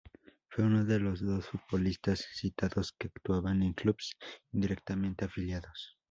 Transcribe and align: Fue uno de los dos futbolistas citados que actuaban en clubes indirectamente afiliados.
Fue 0.49 0.65
uno 0.65 0.83
de 0.83 0.99
los 0.99 1.21
dos 1.23 1.45
futbolistas 1.45 2.25
citados 2.33 2.91
que 2.97 3.05
actuaban 3.15 3.61
en 3.61 3.73
clubes 3.73 4.13
indirectamente 4.51 5.25
afiliados. 5.25 5.95